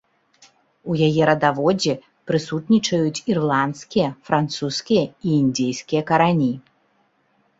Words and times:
У 0.91 0.95
яе 1.07 1.21
радаводзе 1.29 1.93
прысутнічаюць 2.31 3.21
ірландскія, 3.33 4.07
французскія 4.29 5.03
і 5.09 5.27
індзейскія 5.43 6.01
карані. 6.11 6.51